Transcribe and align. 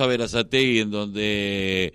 a 0.00 0.06
Verazategui, 0.06 0.80
en 0.80 0.90
donde 0.90 1.94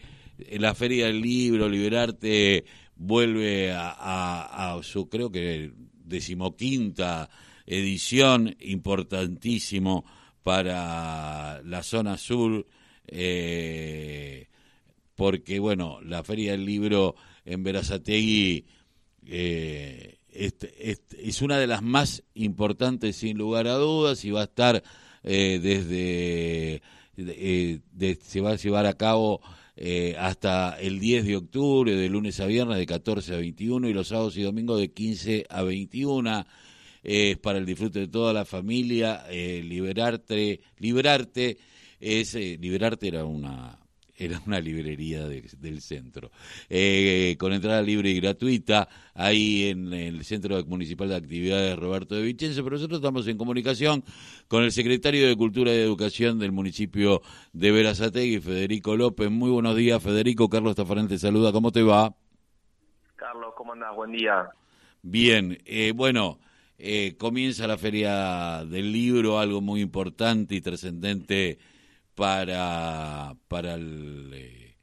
la 0.59 0.75
Feria 0.75 1.07
del 1.07 1.21
Libro, 1.21 1.69
Liberarte, 1.69 2.65
vuelve 2.95 3.73
a, 3.73 4.79
su, 4.83 5.09
creo 5.09 5.31
que, 5.31 5.71
decimoquinta 6.03 7.29
edición, 7.65 8.55
importantísimo 8.59 10.05
para 10.43 11.61
la 11.63 11.83
zona 11.83 12.17
sur, 12.17 12.65
eh, 13.07 14.47
porque, 15.15 15.59
bueno, 15.59 15.99
la 16.01 16.23
Feria 16.23 16.51
del 16.51 16.65
Libro 16.65 17.15
en 17.45 17.63
Verazategui 17.63 18.65
eh, 19.25 20.17
es, 20.29 21.41
una 21.41 21.57
de 21.57 21.67
las 21.67 21.81
más 21.81 22.23
importantes, 22.35 23.15
sin 23.15 23.37
lugar 23.37 23.67
a 23.67 23.75
dudas, 23.75 24.23
y 24.25 24.31
va 24.31 24.41
a 24.41 24.45
estar 24.45 24.83
eh, 25.23 25.59
desde 25.61 26.81
eh, 27.17 27.79
se 28.21 28.41
va 28.41 28.51
a 28.51 28.55
llevar 28.55 28.85
a 28.85 28.93
cabo 28.93 29.41
eh, 29.75 30.15
hasta 30.17 30.79
el 30.79 30.99
10 30.99 31.25
de 31.25 31.35
octubre, 31.37 31.95
de 31.95 32.09
lunes 32.09 32.39
a 32.39 32.45
viernes, 32.45 32.77
de 32.77 32.85
14 32.85 33.35
a 33.35 33.37
21, 33.37 33.89
y 33.89 33.93
los 33.93 34.07
sábados 34.09 34.37
y 34.37 34.43
domingos 34.43 34.79
de 34.79 34.91
15 34.91 35.45
a 35.49 35.63
21. 35.63 36.45
es 37.03 37.37
para 37.37 37.59
el 37.59 37.65
disfrute 37.65 37.99
de 37.99 38.07
toda 38.07 38.33
la 38.33 38.45
familia. 38.45 39.25
liberarte, 39.29 40.61
liberarte, 40.79 41.57
es, 41.99 42.33
liberarte 42.33 43.07
era 43.07 43.25
una 43.25 43.84
era 44.17 44.41
una 44.45 44.59
librería 44.59 45.27
del 45.27 45.81
centro, 45.81 46.31
eh, 46.69 47.35
con 47.37 47.53
entrada 47.53 47.81
libre 47.81 48.09
y 48.09 48.19
gratuita, 48.19 48.87
ahí 49.13 49.69
en 49.69 49.93
el 49.93 50.23
Centro 50.23 50.63
Municipal 50.65 51.09
de 51.09 51.15
Actividades 51.15 51.77
Roberto 51.77 52.15
de 52.15 52.21
Vicenzo, 52.23 52.63
pero 52.63 52.77
nosotros 52.77 52.99
estamos 52.99 53.27
en 53.27 53.37
comunicación 53.37 54.03
con 54.47 54.63
el 54.63 54.71
secretario 54.71 55.27
de 55.27 55.35
Cultura 55.35 55.73
y 55.73 55.77
Educación 55.77 56.39
del 56.39 56.51
municipio 56.51 57.21
de 57.53 57.71
Verazategui, 57.71 58.39
Federico 58.39 58.95
López. 58.95 59.29
Muy 59.29 59.49
buenos 59.49 59.75
días, 59.75 60.01
Federico. 60.01 60.49
Carlos 60.49 60.75
Tafarán 60.75 61.07
te 61.07 61.17
saluda. 61.17 61.51
¿Cómo 61.51 61.71
te 61.71 61.83
va? 61.83 62.15
Carlos, 63.15 63.53
¿cómo 63.57 63.73
andás? 63.73 63.95
Buen 63.95 64.11
día. 64.11 64.49
Bien, 65.01 65.57
eh, 65.65 65.93
bueno, 65.95 66.39
eh, 66.77 67.15
comienza 67.17 67.67
la 67.67 67.77
Feria 67.77 68.65
del 68.65 68.91
Libro, 68.91 69.39
algo 69.39 69.61
muy 69.61 69.81
importante 69.81 70.55
y 70.55 70.61
trascendente 70.61 71.59
para, 72.15 73.35
para, 73.47 73.75
el, 73.75 74.31
eh, 74.33 74.75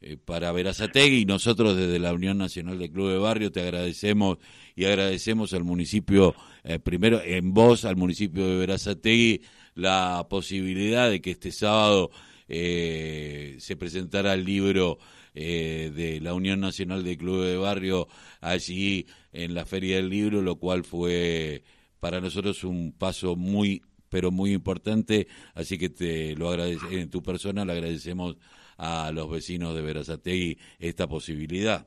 eh, 0.00 0.16
para 0.22 0.52
Verazategui. 0.52 1.24
Nosotros 1.24 1.76
desde 1.76 1.98
la 1.98 2.12
Unión 2.12 2.36
Nacional 2.36 2.78
de 2.78 2.90
Club 2.90 3.10
de 3.10 3.18
Barrio 3.18 3.52
te 3.52 3.62
agradecemos 3.62 4.38
y 4.74 4.84
agradecemos 4.84 5.54
al 5.54 5.64
municipio, 5.64 6.34
eh, 6.64 6.78
primero 6.78 7.22
en 7.22 7.54
voz 7.54 7.84
al 7.84 7.96
municipio 7.96 8.46
de 8.46 8.56
Verazategui, 8.56 9.42
la 9.74 10.26
posibilidad 10.28 11.08
de 11.08 11.20
que 11.20 11.30
este 11.30 11.52
sábado 11.52 12.10
se 12.48 13.76
presentara 13.76 14.34
el 14.34 14.44
libro 14.44 14.98
de 15.34 16.20
la 16.22 16.32
Unión 16.32 16.60
Nacional 16.60 17.02
de 17.02 17.18
Club 17.18 17.44
de 17.44 17.56
Barrio 17.56 18.06
allí 18.40 19.06
en 19.32 19.52
la 19.52 19.66
Feria 19.66 19.96
del 19.96 20.08
Libro, 20.08 20.42
lo 20.42 20.56
cual 20.56 20.84
fue 20.84 21.64
para 21.98 22.20
nosotros 22.20 22.62
un 22.62 22.92
paso 22.92 23.34
muy 23.34 23.82
pero 24.08 24.30
muy 24.30 24.52
importante, 24.52 25.26
así 25.54 25.78
que 25.78 25.88
te 25.88 26.34
lo 26.36 26.48
agradece, 26.48 27.00
en 27.00 27.10
tu 27.10 27.22
persona 27.22 27.64
le 27.64 27.72
agradecemos 27.72 28.36
a 28.78 29.10
los 29.12 29.30
vecinos 29.30 29.74
de 29.74 29.82
Verazategui 29.82 30.58
esta 30.78 31.06
posibilidad. 31.06 31.86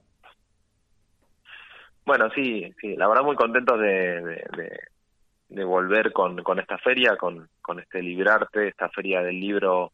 Bueno, 2.06 2.30
sí, 2.34 2.74
sí, 2.82 2.96
la 2.96 3.08
verdad 3.08 3.24
muy 3.24 3.36
contentos 3.36 3.80
de, 3.80 4.42
de, 5.50 5.64
volver 5.64 6.12
con, 6.12 6.42
con 6.44 6.60
esta 6.60 6.78
feria, 6.80 7.16
con, 7.18 7.48
con 7.62 7.80
este 7.80 8.02
Librarte, 8.02 8.68
esta 8.68 8.90
feria 8.90 9.22
del 9.22 9.40
libro 9.40 9.94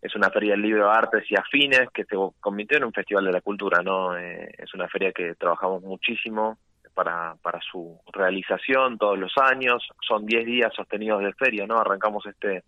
es 0.00 0.14
una 0.14 0.30
feria 0.30 0.52
del 0.52 0.62
libro 0.62 0.90
artes 0.90 1.24
y 1.30 1.36
afines 1.36 1.88
que 1.92 2.04
se 2.04 2.16
convirtió 2.40 2.78
en 2.78 2.84
un 2.84 2.92
festival 2.92 3.24
de 3.24 3.32
la 3.32 3.40
cultura, 3.40 3.82
¿no? 3.82 4.16
Eh, 4.16 4.48
es 4.56 4.72
una 4.74 4.88
feria 4.88 5.12
que 5.12 5.34
trabajamos 5.34 5.82
muchísimo, 5.82 6.58
para, 6.98 7.36
para 7.42 7.60
su 7.60 8.00
realización 8.12 8.98
todos 8.98 9.16
los 9.16 9.32
años. 9.40 9.86
Son 10.00 10.26
10 10.26 10.44
días 10.44 10.74
sostenidos 10.74 11.22
de 11.22 11.32
feria, 11.32 11.64
¿no? 11.64 11.78
Arrancamos 11.78 12.26
este, 12.26 12.64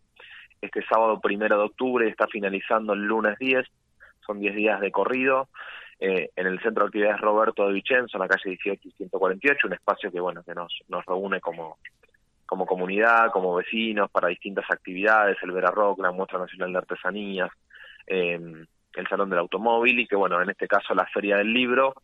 este 0.60 0.84
sábado 0.86 1.18
primero 1.20 1.58
de 1.58 1.64
octubre 1.64 2.06
y 2.06 2.10
está 2.10 2.28
finalizando 2.28 2.92
el 2.92 3.00
lunes 3.00 3.36
10. 3.40 3.66
Son 4.24 4.38
10 4.38 4.54
días 4.54 4.80
de 4.80 4.92
corrido. 4.92 5.48
Eh, 5.98 6.30
en 6.36 6.46
el 6.46 6.60
Centro 6.60 6.84
de 6.84 6.86
Actividades 6.90 7.20
Roberto 7.20 7.66
de 7.66 7.72
Vicenzo, 7.72 8.18
en 8.18 8.20
la 8.20 8.28
calle 8.28 8.50
18 8.50 8.80
y 8.88 8.92
148, 8.92 9.66
un 9.66 9.72
espacio 9.72 10.12
que, 10.12 10.20
bueno, 10.20 10.44
que 10.44 10.54
nos, 10.54 10.72
nos 10.86 11.04
reúne 11.06 11.40
como, 11.40 11.78
como 12.46 12.66
comunidad, 12.66 13.32
como 13.32 13.56
vecinos, 13.56 14.12
para 14.12 14.28
distintas 14.28 14.66
actividades, 14.70 15.38
el 15.42 15.50
Vera 15.50 15.72
Rock, 15.72 16.02
la 16.02 16.12
Muestra 16.12 16.38
Nacional 16.38 16.70
de 16.70 16.78
Artesanías, 16.78 17.50
eh, 18.06 18.38
el 18.94 19.08
Salón 19.08 19.28
del 19.28 19.40
Automóvil 19.40 19.98
y 19.98 20.06
que, 20.06 20.14
bueno, 20.14 20.40
en 20.40 20.50
este 20.50 20.68
caso 20.68 20.94
la 20.94 21.06
Feria 21.06 21.36
del 21.36 21.52
Libro, 21.52 21.94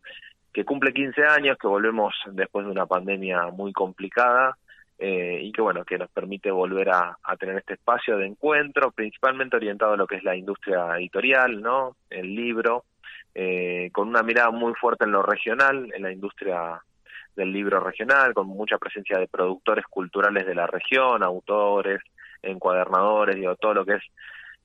que 0.57 0.65
cumple 0.65 0.91
15 0.91 1.23
años, 1.23 1.55
que 1.61 1.67
volvemos 1.67 2.15
después 2.31 2.65
de 2.65 2.71
una 2.71 2.87
pandemia 2.87 3.49
muy 3.51 3.71
complicada 3.71 4.57
eh, 4.97 5.39
y 5.43 5.51
que 5.51 5.61
bueno, 5.61 5.85
que 5.85 5.99
nos 5.99 6.09
permite 6.09 6.49
volver 6.49 6.89
a, 6.89 7.15
tener 7.39 7.57
este 7.57 7.75
espacio 7.75 8.17
de 8.17 8.25
encuentro, 8.25 8.89
principalmente 8.89 9.55
orientado 9.55 9.93
a 9.93 9.97
lo 9.97 10.07
que 10.07 10.15
es 10.15 10.23
la 10.23 10.35
industria 10.35 10.97
editorial, 10.97 11.61
¿no? 11.61 11.95
El 12.09 12.33
libro, 12.33 12.85
eh, 13.35 13.91
con 13.93 14.07
una 14.07 14.23
mirada 14.23 14.49
muy 14.49 14.73
fuerte 14.73 15.05
en 15.05 15.11
lo 15.11 15.21
regional, 15.21 15.91
en 15.93 16.01
la 16.01 16.11
industria 16.11 16.81
del 17.35 17.53
libro 17.53 17.79
regional, 17.79 18.33
con 18.33 18.47
mucha 18.47 18.79
presencia 18.79 19.19
de 19.19 19.27
productores 19.27 19.85
culturales 19.85 20.47
de 20.47 20.55
la 20.55 20.65
región, 20.65 21.21
autores, 21.21 22.01
encuadernadores, 22.41 23.35
digo, 23.35 23.55
todo 23.57 23.75
lo 23.75 23.85
que 23.85 23.93
es 23.93 24.03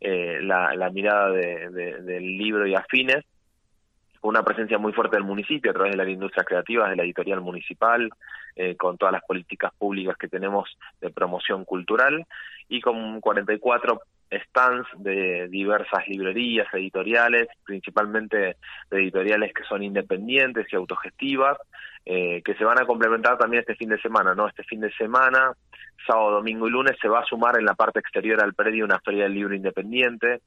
eh, 0.00 0.38
la, 0.40 0.88
mirada 0.90 1.30
del 1.32 2.38
libro 2.38 2.66
y 2.66 2.74
afines, 2.74 3.26
con 4.22 4.28
una 4.28 4.44
presencia 4.44 4.78
muy 4.78 4.92
fuerte 4.92 5.16
del 5.16 5.24
municipio 5.24 5.72
a 5.72 5.74
través 5.74 5.96
de 5.96 6.04
la 6.04 6.08
industria 6.08 6.44
creativa, 6.44 6.88
de 6.88 6.94
la 6.94 7.02
editorial 7.02 7.40
municipal, 7.40 8.08
eh, 8.54 8.76
con 8.76 8.96
todas 8.96 9.12
las 9.12 9.24
políticas 9.24 9.72
públicas 9.76 10.16
que 10.16 10.28
tenemos 10.28 10.78
de 11.00 11.10
promoción 11.10 11.64
cultural 11.64 12.24
y 12.68 12.80
con 12.80 13.20
44 13.20 14.00
stands 14.30 14.86
de 14.98 15.48
diversas 15.48 16.06
librerías 16.06 16.72
editoriales, 16.72 17.48
principalmente 17.64 18.36
de 18.90 18.96
editoriales 18.96 19.52
que 19.52 19.64
son 19.64 19.82
independientes 19.82 20.68
y 20.70 20.76
autogestivas, 20.76 21.58
eh, 22.06 22.42
que 22.44 22.54
se 22.54 22.64
van 22.64 22.80
a 22.80 22.86
complementar 22.86 23.36
también 23.38 23.62
este 23.62 23.74
fin 23.74 23.88
de 23.88 24.00
semana, 24.00 24.36
¿no? 24.36 24.46
Este 24.46 24.62
fin 24.62 24.80
de 24.80 24.92
semana, 24.92 25.52
sábado, 26.06 26.30
domingo 26.30 26.68
y 26.68 26.70
lunes, 26.70 26.96
se 27.02 27.08
va 27.08 27.22
a 27.22 27.26
sumar 27.26 27.58
en 27.58 27.64
la 27.64 27.74
parte 27.74 27.98
exterior 27.98 28.40
al 28.40 28.54
predio 28.54 28.84
una 28.84 29.00
feria 29.00 29.24
del 29.24 29.34
libro 29.34 29.52
independiente, 29.52 30.42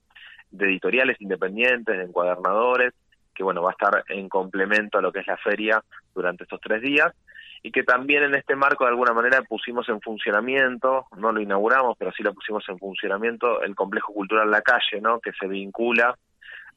de 0.50 0.66
editoriales 0.66 1.20
independientes, 1.20 1.98
de 1.98 2.06
encuadernadores, 2.06 2.94
que 3.36 3.44
bueno, 3.44 3.62
va 3.62 3.70
a 3.70 3.74
estar 3.74 4.04
en 4.08 4.30
complemento 4.30 4.98
a 4.98 5.02
lo 5.02 5.12
que 5.12 5.20
es 5.20 5.28
la 5.28 5.38
feria 5.38 5.84
durante 6.14 6.44
estos 6.44 6.62
tres 6.62 6.82
días 6.82 7.14
y 7.62 7.72
que 7.72 7.84
también 7.84 8.24
en 8.24 8.36
este 8.36 8.56
marco 8.56 8.84
de 8.84 8.92
alguna 8.92 9.12
manera 9.12 9.42
pusimos 9.42 9.90
en 9.90 10.00
funcionamiento, 10.00 11.08
no 11.18 11.32
lo 11.32 11.42
inauguramos, 11.42 11.98
pero 11.98 12.12
sí 12.12 12.22
lo 12.22 12.34
pusimos 12.34 12.64
en 12.70 12.78
funcionamiento, 12.78 13.62
el 13.64 13.76
complejo 13.76 14.14
cultural 14.14 14.50
La 14.52 14.62
Calle, 14.62 15.02
¿no? 15.02 15.20
que 15.20 15.32
se 15.34 15.48
vincula 15.48 16.16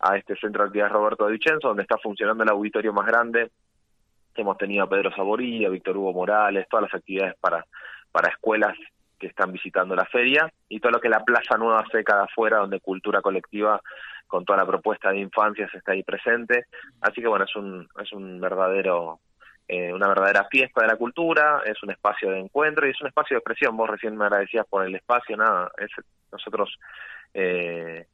a 0.01 0.17
este 0.17 0.35
centro 0.37 0.63
de 0.63 0.69
actividades 0.69 0.93
Roberto 0.93 1.27
de 1.27 1.33
Vicenzo, 1.33 1.69
donde 1.69 1.83
está 1.83 1.99
funcionando 1.99 2.43
el 2.43 2.51
auditorio 2.51 2.93
más 2.93 3.07
grande. 3.07 3.51
Hemos 4.35 4.57
tenido 4.57 4.85
a 4.85 4.89
Pedro 4.89 5.15
Saboría, 5.15 5.69
Víctor 5.69 5.97
Hugo 5.97 6.13
Morales, 6.13 6.67
todas 6.71 6.85
las 6.85 6.95
actividades 6.95 7.35
para, 7.39 7.67
para 8.11 8.31
escuelas 8.31 8.75
que 9.19 9.27
están 9.27 9.53
visitando 9.53 9.95
la 9.95 10.07
feria 10.07 10.53
y 10.69 10.81
todo 10.81 10.93
lo 10.93 11.01
que 11.01 11.09
la 11.09 11.25
Plaza 11.25 11.57
Nueva 11.57 11.85
Seca 11.91 12.17
de 12.17 12.23
afuera, 12.25 12.59
donde 12.59 12.81
Cultura 12.81 13.21
Colectiva 13.21 13.81
con 14.27 14.45
toda 14.45 14.59
la 14.59 14.67
propuesta 14.67 15.11
de 15.11 15.19
infancias 15.19 15.75
está 15.75 15.93
ahí 15.93 16.03
presente. 16.03 16.67
Así 17.01 17.21
que 17.21 17.29
bueno, 17.29 17.45
es 17.45 17.57
un, 17.57 17.89
es 18.01 18.13
un 18.13 18.41
verdadero, 18.41 19.21
eh, 19.67 19.93
una 19.93 20.09
verdadera 20.09 20.47
fiesta 20.51 20.83
de 20.83 20.89
la 20.89 20.97
cultura, 20.97 21.63
es 21.65 21.83
un 21.83 21.91
espacio 21.91 22.31
de 22.31 22.39
encuentro 22.39 22.87
y 22.87 22.91
es 22.91 23.01
un 23.01 23.09
espacio 23.09 23.35
de 23.35 23.39
expresión. 23.39 23.77
Vos 23.77 23.91
recién 23.91 24.17
me 24.17 24.27
agradecías 24.27 24.67
por 24.67 24.87
el 24.87 24.95
espacio, 24.95 25.37
nada, 25.37 25.71
es, 25.79 25.91
nosotros 26.31 26.79
eh, 27.35 28.07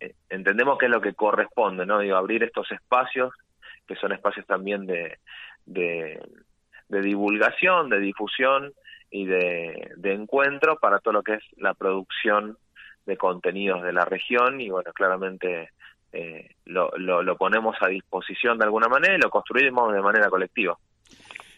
eh, 0.00 0.14
entendemos 0.28 0.78
que 0.78 0.86
es 0.86 0.90
lo 0.90 1.00
que 1.00 1.14
corresponde, 1.14 1.84
¿no? 1.84 1.98
Digo, 1.98 2.16
abrir 2.16 2.42
estos 2.42 2.70
espacios, 2.72 3.32
que 3.86 3.96
son 3.96 4.12
espacios 4.12 4.46
también 4.46 4.86
de, 4.86 5.18
de, 5.66 6.20
de 6.88 7.00
divulgación, 7.00 7.90
de 7.90 8.00
difusión 8.00 8.72
y 9.10 9.26
de, 9.26 9.92
de 9.96 10.12
encuentro 10.12 10.78
para 10.78 10.98
todo 10.98 11.14
lo 11.14 11.22
que 11.22 11.34
es 11.34 11.42
la 11.56 11.74
producción 11.74 12.58
de 13.06 13.16
contenidos 13.16 13.82
de 13.82 13.92
la 13.92 14.04
región 14.04 14.60
y 14.60 14.68
bueno, 14.68 14.92
claramente 14.92 15.70
eh, 16.12 16.50
lo, 16.66 16.90
lo, 16.96 17.36
ponemos 17.36 17.76
a 17.80 17.88
disposición 17.88 18.58
de 18.58 18.64
alguna 18.64 18.88
manera 18.88 19.14
y 19.14 19.20
lo 19.20 19.30
construimos 19.30 19.92
de 19.92 20.00
manera 20.00 20.28
colectiva. 20.28 20.78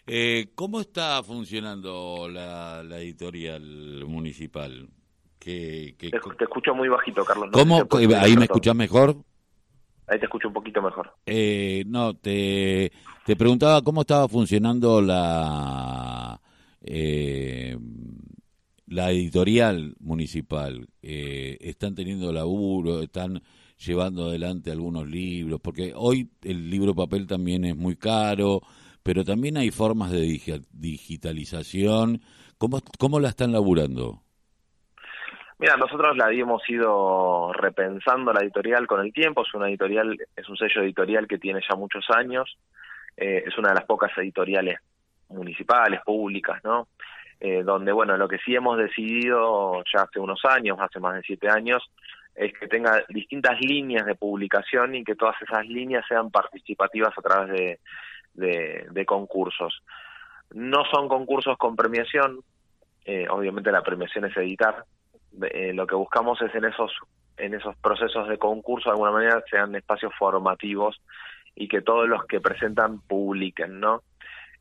Eh, 0.07 0.47
¿Cómo 0.55 0.81
está 0.81 1.21
funcionando 1.23 2.27
la, 2.29 2.83
la 2.83 2.97
editorial 2.99 4.05
municipal? 4.07 4.87
Que, 5.39 5.95
te, 5.97 6.43
escucho 6.43 6.75
muy 6.75 6.87
bajito, 6.87 7.25
Carlos. 7.25 7.49
¿Cómo? 7.51 7.87
¿Ahí 8.19 8.35
me 8.35 8.43
escuchás 8.43 8.75
mejor? 8.75 9.15
Ahí 10.07 10.19
te 10.19 10.25
escucho 10.25 10.49
un 10.49 10.53
poquito 10.53 10.81
mejor. 10.81 11.13
Eh, 11.25 11.83
no, 11.87 12.13
te, 12.13 12.91
te 13.25 13.35
preguntaba 13.35 13.81
cómo 13.81 14.01
estaba 14.01 14.27
funcionando 14.27 15.01
la... 15.01 16.30
Eh, 16.83 17.77
la 18.87 19.11
editorial 19.11 19.95
municipal, 19.99 20.87
eh, 21.01 21.57
¿están 21.61 21.95
teniendo 21.95 22.33
laburo, 22.33 23.01
están 23.01 23.41
llevando 23.77 24.25
adelante 24.25 24.71
algunos 24.71 25.07
libros? 25.07 25.61
Porque 25.61 25.93
hoy 25.95 26.29
el 26.43 26.69
libro 26.69 26.93
papel 26.93 27.25
también 27.25 27.63
es 27.63 27.75
muy 27.75 27.95
caro, 27.95 28.61
pero 29.01 29.23
también 29.23 29.57
hay 29.57 29.71
formas 29.71 30.11
de 30.11 30.39
digitalización. 30.71 32.21
¿Cómo, 32.57 32.79
cómo 32.99 33.19
la 33.19 33.29
están 33.29 33.53
laburando? 33.53 34.21
Mira, 35.57 35.77
nosotros 35.77 36.17
la 36.17 36.31
hemos 36.31 36.67
ido 36.69 37.53
repensando 37.53 38.33
la 38.33 38.41
editorial 38.41 38.87
con 38.87 38.99
el 38.99 39.13
tiempo, 39.13 39.43
es 39.43 39.53
una 39.53 39.69
editorial, 39.69 40.17
es 40.35 40.49
un 40.49 40.57
sello 40.57 40.81
editorial 40.81 41.27
que 41.27 41.37
tiene 41.37 41.61
ya 41.61 41.75
muchos 41.75 42.03
años, 42.09 42.57
eh, 43.15 43.43
es 43.45 43.57
una 43.59 43.69
de 43.69 43.75
las 43.75 43.85
pocas 43.85 44.11
editoriales 44.17 44.79
municipales, 45.31 46.01
públicas, 46.05 46.61
¿no? 46.63 46.87
Eh, 47.39 47.63
donde, 47.63 47.91
bueno, 47.91 48.17
lo 48.17 48.27
que 48.27 48.37
sí 48.37 48.53
hemos 48.53 48.77
decidido 48.77 49.83
ya 49.91 50.03
hace 50.03 50.19
unos 50.19 50.45
años, 50.45 50.77
hace 50.79 50.99
más 50.99 51.15
de 51.15 51.23
siete 51.23 51.49
años, 51.49 51.83
es 52.35 52.53
que 52.53 52.67
tenga 52.67 53.03
distintas 53.09 53.59
líneas 53.59 54.05
de 54.05 54.15
publicación 54.15 54.95
y 54.95 55.03
que 55.03 55.15
todas 55.15 55.35
esas 55.41 55.65
líneas 55.67 56.05
sean 56.07 56.29
participativas 56.29 57.17
a 57.17 57.21
través 57.21 57.79
de, 58.33 58.87
de, 58.91 59.05
concursos. 59.05 59.83
No 60.53 60.85
son 60.85 61.09
concursos 61.09 61.57
con 61.57 61.75
premiación, 61.75 62.41
eh, 63.05 63.27
obviamente 63.29 63.71
la 63.71 63.81
premiación 63.81 64.25
es 64.25 64.37
editar, 64.37 64.85
eh, 65.41 65.73
lo 65.73 65.87
que 65.87 65.95
buscamos 65.95 66.41
es 66.41 66.53
en 66.55 66.65
esos 66.65 66.91
en 67.37 67.55
esos 67.55 67.75
procesos 67.77 68.27
de 68.27 68.37
concurso 68.37 68.89
de 68.89 68.93
alguna 68.93 69.11
manera 69.11 69.43
sean 69.49 69.73
espacios 69.75 70.13
formativos 70.19 71.01
y 71.55 71.67
que 71.67 71.81
todos 71.81 72.07
los 72.07 72.25
que 72.25 72.39
presentan 72.39 72.99
publiquen, 73.01 73.79
¿no? 73.79 74.03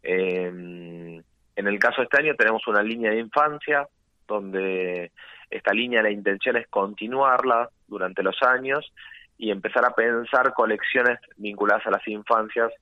Eh, 0.03 1.23
en 1.57 1.67
el 1.67 1.79
caso 1.79 2.01
de 2.01 2.05
este 2.05 2.19
año 2.19 2.35
tenemos 2.37 2.67
una 2.67 2.83
línea 2.83 3.11
de 3.11 3.19
infancia 3.19 3.87
donde 4.27 5.13
esta 5.51 5.73
línea 5.73 6.03
la 6.03 6.11
intención 6.11 6.57
es 6.57 6.69
continuarla 6.69 7.69
durante 7.89 8.23
los 8.23 8.41
años 8.43 8.93
y 9.37 9.51
empezar 9.51 9.85
a 9.85 9.95
pensar 9.95 10.53
colecciones 10.55 11.19
vinculadas 11.37 11.87
a 11.87 11.91
las 11.91 12.07
infancias 12.07 12.73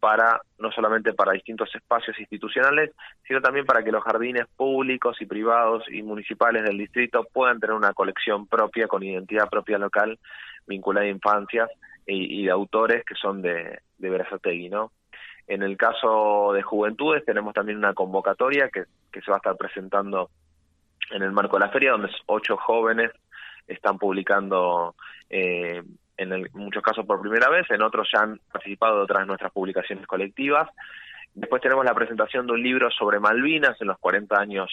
para 0.00 0.40
no 0.58 0.72
solamente 0.72 1.12
para 1.12 1.32
distintos 1.32 1.74
espacios 1.74 2.18
institucionales, 2.18 2.90
sino 3.26 3.40
también 3.40 3.66
para 3.66 3.82
que 3.84 3.92
los 3.92 4.02
jardines 4.02 4.46
públicos 4.56 5.16
y 5.20 5.26
privados 5.26 5.84
y 5.90 6.02
municipales 6.02 6.64
del 6.64 6.78
distrito 6.78 7.26
puedan 7.32 7.60
tener 7.60 7.76
una 7.76 7.92
colección 7.92 8.46
propia 8.46 8.88
con 8.88 9.02
identidad 9.02 9.48
propia 9.48 9.78
local 9.78 10.18
vinculada 10.66 11.06
a 11.06 11.10
infancias 11.10 11.68
y, 12.06 12.44
de 12.44 12.50
autores 12.50 13.04
que 13.04 13.14
son 13.14 13.40
de, 13.42 13.80
de 13.98 14.68
¿no? 14.70 14.90
En 15.50 15.64
el 15.64 15.76
caso 15.76 16.52
de 16.52 16.62
juventudes 16.62 17.24
tenemos 17.24 17.52
también 17.52 17.76
una 17.76 17.92
convocatoria 17.92 18.68
que, 18.68 18.84
se 19.12 19.30
va 19.32 19.38
a 19.38 19.42
estar 19.42 19.56
presentando 19.56 20.30
en 21.10 21.24
el 21.24 21.32
marco 21.32 21.56
de 21.56 21.66
la 21.66 21.72
feria, 21.72 21.90
donde 21.90 22.08
ocho 22.26 22.56
jóvenes 22.56 23.10
están 23.66 23.98
publicando 23.98 24.94
eh, 25.28 25.82
en 26.16 26.48
muchos 26.52 26.84
casos 26.84 27.04
por 27.04 27.20
primera 27.20 27.48
vez, 27.48 27.68
en 27.68 27.82
otros 27.82 28.08
ya 28.14 28.20
han 28.20 28.38
participado 28.52 28.98
de 28.98 29.02
otras 29.02 29.22
de 29.22 29.26
nuestras 29.26 29.50
publicaciones 29.50 30.06
colectivas. 30.06 30.68
Después 31.34 31.60
tenemos 31.60 31.84
la 31.84 31.96
presentación 31.96 32.46
de 32.46 32.52
un 32.52 32.62
libro 32.62 32.88
sobre 32.92 33.18
Malvinas 33.18 33.76
en 33.80 33.88
los 33.88 33.98
40 33.98 34.40
años 34.40 34.70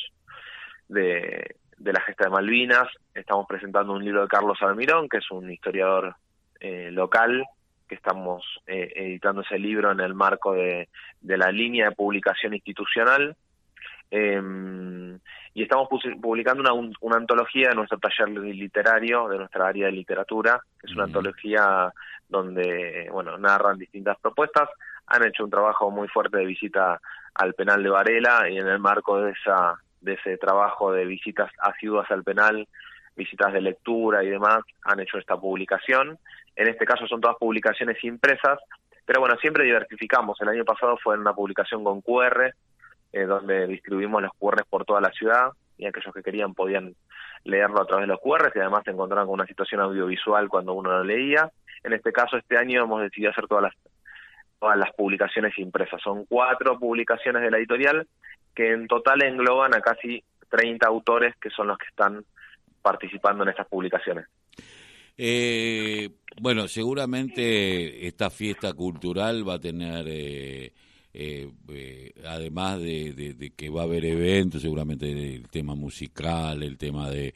de, 0.89 1.55
la 1.79 2.01
gesta 2.01 2.25
de 2.25 2.29
Malvinas. 2.29 2.87
Estamos 3.15 3.47
presentando 3.47 3.93
un 3.93 4.05
libro 4.05 4.21
de 4.21 4.27
Carlos 4.27 4.59
Almirón, 4.61 5.09
que 5.09 5.17
es 5.17 5.31
un 5.31 5.51
historiador 5.51 6.17
eh, 6.59 6.91
local, 6.91 7.43
que 7.87 7.95
estamos 7.95 8.43
eh, 8.67 8.91
editando 8.95 9.41
ese 9.41 9.57
libro 9.57 9.91
en 9.91 9.99
el 9.99 10.13
marco 10.13 10.53
de, 10.53 10.89
de 11.21 11.37
la 11.37 11.51
línea 11.51 11.89
de 11.89 11.95
publicación 11.95 12.53
institucional. 12.53 13.35
Eh, 14.09 14.41
y 15.53 15.63
estamos 15.63 15.89
publicando 16.21 16.61
una, 16.61 16.91
una, 17.01 17.17
antología 17.17 17.69
de 17.69 17.75
nuestro 17.75 17.97
taller 17.97 18.29
literario, 18.29 19.27
de 19.27 19.39
nuestra 19.39 19.67
área 19.67 19.87
de 19.87 19.91
literatura, 19.91 20.61
que 20.79 20.85
es 20.85 20.93
una 20.93 21.05
antología 21.05 21.91
donde, 22.29 23.09
bueno, 23.11 23.37
narran 23.37 23.79
distintas 23.79 24.17
propuestas. 24.19 24.69
Han 25.07 25.25
hecho 25.25 25.43
un 25.43 25.49
trabajo 25.49 25.89
muy 25.89 26.07
fuerte 26.09 26.37
de 26.37 26.45
visita 26.45 27.01
al 27.33 27.53
penal 27.55 27.81
de 27.81 27.89
Varela 27.89 28.49
y 28.49 28.57
en 28.57 28.67
el 28.67 28.79
marco 28.79 29.19
de 29.19 29.31
esa 29.31 29.79
de 30.01 30.13
ese 30.13 30.37
trabajo 30.37 30.91
de 30.91 31.05
visitas 31.05 31.51
asiduas 31.59 32.09
al 32.11 32.23
penal, 32.23 32.67
visitas 33.15 33.51
de 33.51 33.61
lectura 33.61 34.23
y 34.23 34.29
demás, 34.29 34.59
han 34.83 34.99
hecho 34.99 35.17
esta 35.17 35.37
publicación. 35.37 36.19
En 36.57 36.67
este 36.67 36.85
caso 36.85 37.07
son 37.07 37.21
todas 37.21 37.37
publicaciones 37.37 38.03
impresas, 38.03 38.59
pero 39.05 39.19
bueno, 39.19 39.35
siempre 39.39 39.63
diversificamos. 39.63 40.41
El 40.41 40.49
año 40.49 40.65
pasado 40.65 40.97
fue 40.97 41.17
una 41.17 41.33
publicación 41.33 41.83
con 41.83 42.01
QR, 42.01 42.51
eh, 43.13 43.23
donde 43.25 43.67
distribuimos 43.67 44.23
los 44.23 44.31
QR 44.39 44.65
por 44.67 44.83
toda 44.83 44.99
la 44.99 45.11
ciudad 45.11 45.51
y 45.77 45.85
aquellos 45.85 46.13
que 46.13 46.23
querían 46.23 46.55
podían 46.55 46.95
leerlo 47.43 47.79
a 47.79 47.85
través 47.85 48.07
de 48.07 48.07
los 48.07 48.19
QR 48.19 48.51
y 48.55 48.59
además 48.59 48.81
se 48.83 48.91
encontraban 48.91 49.27
con 49.27 49.35
una 49.35 49.45
situación 49.45 49.81
audiovisual 49.81 50.49
cuando 50.49 50.73
uno 50.73 50.89
lo 50.89 51.03
leía. 51.03 51.51
En 51.83 51.93
este 51.93 52.11
caso, 52.11 52.37
este 52.37 52.57
año 52.57 52.83
hemos 52.83 53.03
decidido 53.03 53.31
hacer 53.31 53.47
todas 53.47 53.65
las 53.65 53.73
todas 54.59 54.77
las 54.77 54.91
publicaciones 54.93 55.55
impresas. 55.59 56.01
Son 56.01 56.25
cuatro 56.25 56.79
publicaciones 56.79 57.43
de 57.43 57.51
la 57.51 57.59
editorial 57.59 58.07
que 58.55 58.71
en 58.71 58.87
total 58.87 59.23
engloban 59.23 59.75
a 59.75 59.81
casi 59.81 60.23
30 60.49 60.87
autores 60.87 61.35
que 61.39 61.51
son 61.51 61.67
los 61.67 61.77
que 61.77 61.85
están 61.85 62.25
participando 62.81 63.43
en 63.43 63.49
estas 63.49 63.67
publicaciones. 63.67 64.25
Eh, 65.17 66.09
bueno, 66.39 66.67
seguramente 66.67 68.05
esta 68.07 68.29
fiesta 68.29 68.73
cultural 68.73 69.47
va 69.47 69.55
a 69.55 69.59
tener 69.59 70.05
eh, 70.07 70.71
eh, 71.13 71.49
eh, 71.69 72.13
además 72.25 72.79
de, 72.79 73.51
que 73.55 73.69
va 73.69 73.81
a 73.81 73.85
haber 73.85 74.05
eventos, 74.05 74.61
seguramente 74.61 75.09
el 75.11 75.49
tema 75.49 75.73
musical, 75.73 76.61
el 76.61 76.77
tema 76.77 77.09
de, 77.09 77.33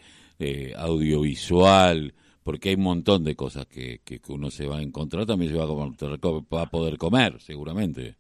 audiovisual, 0.78 2.13
porque 2.44 2.69
hay 2.69 2.75
un 2.75 2.83
montón 2.83 3.24
de 3.24 3.36
cosas 3.36 3.66
que, 3.66 4.01
que, 4.04 4.19
uno 4.30 4.51
se 4.51 4.68
va 4.68 4.78
a 4.78 4.81
encontrar, 4.81 5.25
también 5.25 5.51
se 5.51 5.57
va 5.57 6.62
a, 6.62 6.66
poder 6.68 6.98
comer, 6.98 7.39
seguramente. 7.39 8.16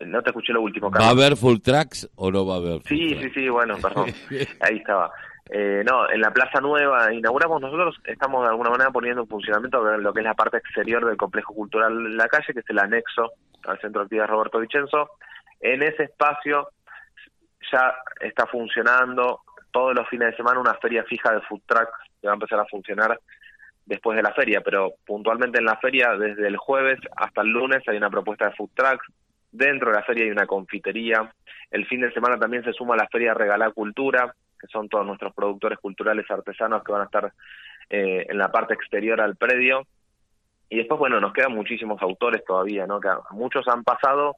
No 0.00 0.22
te 0.22 0.30
escuché 0.30 0.52
lo 0.52 0.62
último. 0.62 0.90
¿Va 0.90 1.06
a 1.06 1.10
haber 1.10 1.36
full 1.36 1.58
tracks 1.58 2.08
o 2.14 2.30
no 2.30 2.46
va 2.46 2.54
a 2.54 2.58
haber? 2.58 2.82
sí, 2.84 3.16
sí, 3.20 3.30
sí, 3.34 3.48
bueno, 3.48 3.76
perdón. 3.78 4.12
Ahí 4.60 4.76
estaba. 4.76 5.12
Eh, 5.52 5.82
no, 5.84 6.08
en 6.08 6.20
la 6.20 6.30
Plaza 6.30 6.60
Nueva 6.60 7.12
inauguramos 7.12 7.60
nosotros, 7.60 7.96
estamos 8.04 8.44
de 8.44 8.50
alguna 8.50 8.70
manera 8.70 8.90
poniendo 8.92 9.22
en 9.22 9.28
funcionamiento 9.28 9.82
lo 9.82 10.12
que 10.12 10.20
es 10.20 10.24
la 10.24 10.34
parte 10.34 10.58
exterior 10.58 11.04
del 11.04 11.16
complejo 11.16 11.52
cultural 11.52 12.16
La 12.16 12.28
Calle, 12.28 12.52
que 12.52 12.60
es 12.60 12.70
el 12.70 12.78
anexo 12.78 13.32
al 13.64 13.80
Centro 13.80 14.06
de 14.06 14.26
Roberto 14.26 14.60
Vicenzo. 14.60 15.10
En 15.60 15.82
ese 15.82 16.04
espacio 16.04 16.68
ya 17.72 17.94
está 18.20 18.46
funcionando 18.46 19.40
todos 19.72 19.92
los 19.94 20.08
fines 20.08 20.30
de 20.30 20.36
semana 20.36 20.60
una 20.60 20.74
feria 20.74 21.02
fija 21.04 21.32
de 21.32 21.40
food 21.42 21.62
trucks 21.66 21.98
que 22.20 22.28
va 22.28 22.34
a 22.34 22.34
empezar 22.34 22.60
a 22.60 22.66
funcionar 22.66 23.18
después 23.86 24.16
de 24.16 24.22
la 24.22 24.32
feria, 24.32 24.60
pero 24.60 24.92
puntualmente 25.04 25.58
en 25.58 25.64
la 25.64 25.76
feria 25.78 26.16
desde 26.16 26.46
el 26.46 26.56
jueves 26.56 27.00
hasta 27.16 27.40
el 27.42 27.48
lunes 27.48 27.82
hay 27.88 27.96
una 27.96 28.10
propuesta 28.10 28.46
de 28.46 28.54
food 28.54 28.70
trucks, 28.74 29.04
dentro 29.50 29.90
de 29.90 29.96
la 29.96 30.04
feria 30.04 30.24
hay 30.24 30.30
una 30.30 30.46
confitería, 30.46 31.28
el 31.72 31.86
fin 31.86 32.00
de 32.00 32.12
semana 32.12 32.38
también 32.38 32.62
se 32.62 32.72
suma 32.72 32.94
la 32.94 33.08
feria 33.08 33.34
Regalá 33.34 33.70
Cultura, 33.72 34.32
que 34.60 34.66
son 34.66 34.88
todos 34.88 35.06
nuestros 35.06 35.34
productores 35.34 35.78
culturales 35.78 36.30
artesanos 36.30 36.84
que 36.84 36.92
van 36.92 37.02
a 37.02 37.04
estar 37.04 37.32
eh, 37.88 38.26
en 38.28 38.38
la 38.38 38.52
parte 38.52 38.74
exterior 38.74 39.20
al 39.20 39.36
predio. 39.36 39.86
Y 40.68 40.76
después, 40.76 40.98
bueno, 41.00 41.20
nos 41.20 41.32
quedan 41.32 41.52
muchísimos 41.52 42.00
autores 42.02 42.44
todavía, 42.44 42.86
¿no? 42.86 43.00
Que 43.00 43.08
muchos 43.32 43.66
han 43.66 43.82
pasado, 43.82 44.36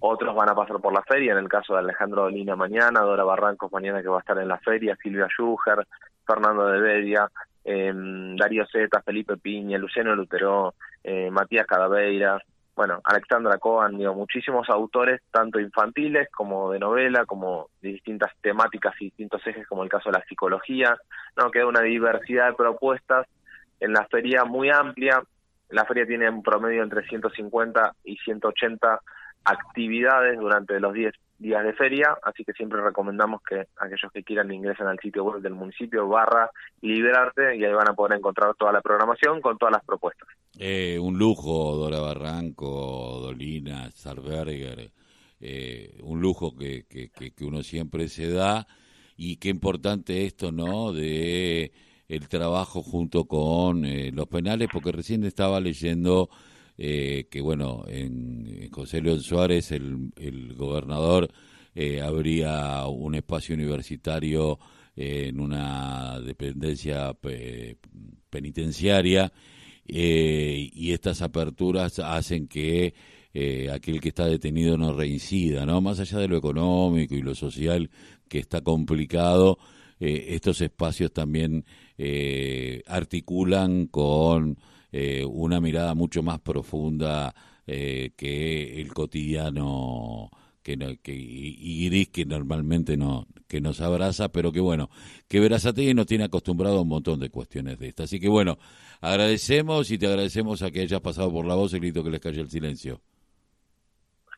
otros 0.00 0.34
van 0.34 0.50
a 0.50 0.54
pasar 0.54 0.78
por 0.80 0.92
la 0.92 1.02
feria, 1.02 1.32
en 1.32 1.38
el 1.38 1.48
caso 1.48 1.72
de 1.72 1.80
Alejandro 1.80 2.22
Dolina 2.22 2.56
mañana, 2.56 3.00
Dora 3.00 3.24
Barrancos 3.24 3.72
mañana 3.72 4.02
que 4.02 4.08
va 4.08 4.18
a 4.18 4.20
estar 4.20 4.38
en 4.38 4.48
la 4.48 4.58
feria, 4.58 4.96
Silvia 5.02 5.28
Schuger, 5.28 5.86
Fernando 6.26 6.66
de 6.66 6.80
Bedia, 6.80 7.30
eh, 7.64 7.92
Darío 7.94 8.66
Zeta, 8.70 9.02
Felipe 9.02 9.36
Piña, 9.36 9.78
Luciano 9.78 10.14
Lutero, 10.14 10.74
eh, 11.02 11.30
Matías 11.30 11.66
Cadaveira, 11.66 12.42
bueno, 12.80 13.02
Alexandra 13.04 13.58
Cohen, 13.58 13.98
digo, 13.98 14.14
muchísimos 14.14 14.70
autores, 14.70 15.20
tanto 15.30 15.60
infantiles 15.60 16.30
como 16.30 16.72
de 16.72 16.78
novela, 16.78 17.26
como 17.26 17.68
de 17.82 17.90
distintas 17.90 18.32
temáticas 18.40 18.94
y 19.00 19.04
distintos 19.04 19.46
ejes, 19.46 19.66
como 19.68 19.82
el 19.82 19.90
caso 19.90 20.08
de 20.08 20.18
la 20.18 20.24
psicología, 20.24 20.96
¿no? 21.36 21.50
Queda 21.50 21.66
una 21.66 21.82
diversidad 21.82 22.48
de 22.48 22.54
propuestas 22.54 23.26
en 23.80 23.92
la 23.92 24.06
feria 24.06 24.46
muy 24.46 24.70
amplia. 24.70 25.22
La 25.68 25.84
feria 25.84 26.06
tiene 26.06 26.30
un 26.30 26.42
promedio 26.42 26.82
entre 26.82 27.06
150 27.06 27.96
y 28.04 28.16
180 28.16 28.98
actividades 29.44 30.38
durante 30.38 30.80
los 30.80 30.94
10 30.94 31.12
días 31.40 31.64
de 31.64 31.72
feria, 31.72 32.16
así 32.22 32.44
que 32.44 32.52
siempre 32.52 32.80
recomendamos 32.82 33.40
que 33.42 33.66
aquellos 33.76 34.12
que 34.12 34.22
quieran 34.22 34.52
ingresen 34.52 34.86
al 34.86 34.98
sitio 35.00 35.24
web 35.24 35.40
del 35.40 35.54
municipio 35.54 36.06
barra 36.06 36.50
liberarte 36.82 37.56
y 37.56 37.64
ahí 37.64 37.72
van 37.72 37.88
a 37.88 37.94
poder 37.94 38.18
encontrar 38.18 38.54
toda 38.56 38.72
la 38.72 38.82
programación 38.82 39.40
con 39.40 39.56
todas 39.56 39.72
las 39.72 39.84
propuestas. 39.84 40.28
Eh, 40.58 40.98
un 41.00 41.18
lujo, 41.18 41.76
Dora 41.76 42.00
Barranco, 42.00 43.20
Dolina, 43.22 43.90
Sarberger, 43.90 44.90
eh, 45.40 45.98
un 46.02 46.20
lujo 46.20 46.54
que, 46.54 46.84
que, 46.86 47.10
que, 47.10 47.44
uno 47.44 47.62
siempre 47.62 48.08
se 48.08 48.30
da 48.30 48.66
y 49.16 49.36
qué 49.36 49.48
importante 49.48 50.26
esto, 50.26 50.52
¿no? 50.52 50.92
De 50.92 51.72
el 52.08 52.28
trabajo 52.28 52.82
junto 52.82 53.24
con 53.24 53.86
eh, 53.86 54.10
los 54.12 54.26
penales, 54.26 54.68
porque 54.70 54.92
recién 54.92 55.24
estaba 55.24 55.60
leyendo 55.60 56.28
eh, 56.82 57.28
que 57.30 57.42
bueno, 57.42 57.84
en, 57.88 58.70
José 58.72 59.02
León 59.02 59.20
Suárez, 59.20 59.70
el, 59.70 60.12
el 60.16 60.54
gobernador, 60.54 61.28
eh, 61.74 62.00
habría 62.00 62.86
un 62.86 63.14
espacio 63.16 63.54
universitario 63.54 64.58
en 64.96 65.40
una 65.40 66.20
dependencia 66.20 67.14
penitenciaria 68.30 69.30
y 69.86 70.92
estas 70.92 71.20
aperturas 71.20 71.98
hacen 71.98 72.48
que 72.48 72.94
aquel 73.72 74.00
que 74.00 74.08
está 74.08 74.26
detenido 74.26 74.78
no 74.78 74.92
reincida, 74.94 75.66
¿no? 75.66 75.80
Más 75.80 76.00
allá 76.00 76.18
de 76.18 76.28
lo 76.28 76.38
económico 76.38 77.14
y 77.14 77.22
lo 77.22 77.34
social 77.34 77.90
que 78.28 78.38
está 78.38 78.62
complicado, 78.62 79.58
estos 79.98 80.60
espacios 80.60 81.12
también 81.12 81.64
articulan 82.86 83.86
con 83.86 84.58
una 84.92 85.60
mirada 85.60 85.94
mucho 85.94 86.22
más 86.22 86.40
profunda 86.40 87.32
eh, 87.72 88.10
que 88.16 88.80
el 88.80 88.92
cotidiano 88.92 90.28
que, 90.60 90.76
que 91.02 91.12
y 91.14 91.88
gris 91.88 92.08
que 92.08 92.24
normalmente 92.24 92.96
no 92.96 93.26
que 93.46 93.60
nos 93.60 93.80
abraza, 93.80 94.28
pero 94.28 94.50
que 94.50 94.58
bueno, 94.58 94.88
que 95.28 95.38
Verazategui 95.38 95.94
nos 95.94 96.06
tiene 96.06 96.24
acostumbrado 96.24 96.78
a 96.78 96.82
un 96.82 96.88
montón 96.88 97.20
de 97.20 97.30
cuestiones 97.30 97.78
de 97.78 97.88
estas. 97.88 98.04
Así 98.04 98.18
que 98.18 98.28
bueno, 98.28 98.58
agradecemos 99.00 99.90
y 99.92 99.98
te 99.98 100.08
agradecemos 100.08 100.62
a 100.62 100.72
que 100.72 100.80
hayas 100.80 101.00
pasado 101.00 101.30
por 101.30 101.44
la 101.46 101.54
voz 101.54 101.72
y 101.74 101.78
grito 101.78 102.02
que 102.02 102.10
les 102.10 102.20
calle 102.20 102.40
el 102.40 102.48
silencio. 102.48 103.00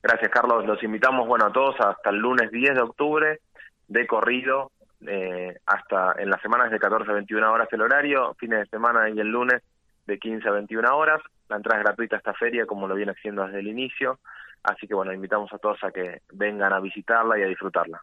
Gracias, 0.02 0.30
Carlos. 0.30 0.66
Los 0.66 0.82
invitamos, 0.82 1.26
bueno, 1.26 1.46
a 1.46 1.52
todos 1.52 1.76
hasta 1.78 2.10
el 2.10 2.16
lunes 2.16 2.50
10 2.50 2.74
de 2.74 2.82
octubre, 2.82 3.40
de 3.88 4.06
corrido, 4.06 4.72
eh, 5.06 5.56
hasta 5.64 6.16
en 6.18 6.28
las 6.28 6.42
semanas 6.42 6.70
de 6.70 6.78
14 6.78 7.10
a 7.10 7.14
21 7.14 7.50
horas 7.50 7.68
el 7.72 7.80
horario, 7.80 8.34
fines 8.38 8.60
de 8.60 8.66
semana 8.66 9.08
y 9.08 9.18
el 9.18 9.28
lunes 9.28 9.62
de 10.06 10.18
15 10.18 10.48
a 10.48 10.52
21 10.52 10.96
horas. 10.96 11.20
La 11.48 11.56
entrada 11.56 11.80
es 11.80 11.84
gratuita 11.84 12.16
a 12.16 12.18
esta 12.18 12.34
feria, 12.34 12.66
como 12.66 12.88
lo 12.88 12.94
viene 12.94 13.12
haciendo 13.12 13.44
desde 13.46 13.60
el 13.60 13.68
inicio. 13.68 14.18
Así 14.62 14.86
que 14.86 14.94
bueno, 14.94 15.12
invitamos 15.12 15.52
a 15.52 15.58
todos 15.58 15.78
a 15.82 15.90
que 15.90 16.22
vengan 16.32 16.72
a 16.72 16.80
visitarla 16.80 17.38
y 17.38 17.42
a 17.42 17.46
disfrutarla. 17.46 18.00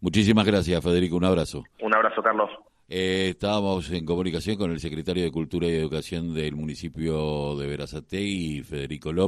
Muchísimas 0.00 0.44
gracias, 0.44 0.82
Federico. 0.82 1.16
Un 1.16 1.24
abrazo. 1.24 1.64
Un 1.80 1.94
abrazo, 1.94 2.22
Carlos. 2.22 2.50
Eh, 2.88 3.30
estábamos 3.30 3.90
en 3.90 4.04
comunicación 4.04 4.56
con 4.56 4.70
el 4.70 4.78
secretario 4.78 5.24
de 5.24 5.32
Cultura 5.32 5.66
y 5.66 5.74
Educación 5.74 6.32
del 6.34 6.54
municipio 6.54 7.56
de 7.56 7.66
Verazate 7.66 8.20
y 8.20 8.62
Federico 8.62 9.12
López. 9.12 9.24